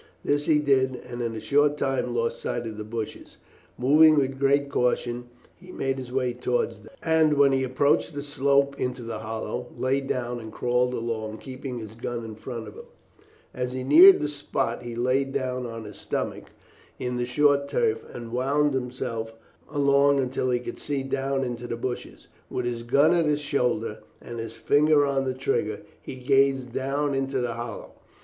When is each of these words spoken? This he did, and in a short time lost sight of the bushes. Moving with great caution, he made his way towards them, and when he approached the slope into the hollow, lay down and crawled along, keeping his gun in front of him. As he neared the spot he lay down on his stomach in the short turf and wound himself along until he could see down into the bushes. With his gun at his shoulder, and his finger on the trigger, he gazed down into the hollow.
This 0.25 0.45
he 0.47 0.57
did, 0.57 0.95
and 0.95 1.21
in 1.21 1.35
a 1.35 1.39
short 1.39 1.77
time 1.77 2.15
lost 2.15 2.39
sight 2.39 2.65
of 2.65 2.77
the 2.77 2.83
bushes. 2.83 3.37
Moving 3.77 4.15
with 4.17 4.39
great 4.39 4.67
caution, 4.67 5.25
he 5.55 5.71
made 5.71 5.99
his 5.99 6.11
way 6.11 6.33
towards 6.33 6.79
them, 6.79 6.89
and 7.03 7.35
when 7.37 7.51
he 7.51 7.63
approached 7.63 8.15
the 8.15 8.23
slope 8.23 8.79
into 8.81 9.03
the 9.03 9.19
hollow, 9.19 9.67
lay 9.77 10.01
down 10.01 10.39
and 10.39 10.51
crawled 10.51 10.95
along, 10.95 11.37
keeping 11.37 11.77
his 11.77 11.93
gun 11.93 12.25
in 12.25 12.33
front 12.33 12.67
of 12.67 12.73
him. 12.73 12.87
As 13.53 13.73
he 13.73 13.83
neared 13.83 14.19
the 14.19 14.27
spot 14.27 14.81
he 14.81 14.95
lay 14.95 15.23
down 15.23 15.67
on 15.67 15.83
his 15.83 15.97
stomach 15.97 16.45
in 16.97 17.17
the 17.17 17.27
short 17.27 17.67
turf 17.67 18.03
and 18.11 18.31
wound 18.33 18.73
himself 18.73 19.33
along 19.69 20.19
until 20.19 20.49
he 20.49 20.57
could 20.57 20.79
see 20.79 21.03
down 21.03 21.43
into 21.43 21.67
the 21.67 21.77
bushes. 21.77 22.27
With 22.49 22.65
his 22.65 22.81
gun 22.81 23.13
at 23.13 23.25
his 23.25 23.39
shoulder, 23.41 23.99
and 24.19 24.39
his 24.39 24.55
finger 24.55 25.05
on 25.05 25.25
the 25.25 25.35
trigger, 25.35 25.81
he 26.01 26.15
gazed 26.15 26.73
down 26.73 27.13
into 27.13 27.39
the 27.39 27.53
hollow. 27.53 27.91